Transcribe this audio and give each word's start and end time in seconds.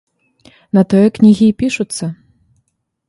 На 0.77 0.83
тое 0.93 1.03
кнігі 1.17 1.47
і 1.53 1.55
пішуцца. 1.59 2.05